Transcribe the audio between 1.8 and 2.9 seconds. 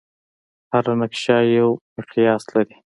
مقیاس لري.